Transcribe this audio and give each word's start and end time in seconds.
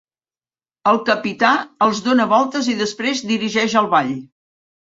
El 0.91 0.97
capità 1.09 1.51
els 1.87 2.01
dóna 2.07 2.27
voltes 2.33 2.73
i 2.73 2.77
després 2.81 3.25
dirigeix 3.35 3.79
el 3.85 3.95
ball. 3.97 4.13